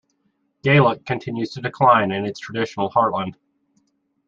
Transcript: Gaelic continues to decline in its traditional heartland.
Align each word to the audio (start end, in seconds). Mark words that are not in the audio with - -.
Gaelic 0.63 1.05
continues 1.05 1.51
to 1.51 1.61
decline 1.61 2.11
in 2.11 2.25
its 2.25 2.39
traditional 2.39 2.89
heartland. 2.89 3.35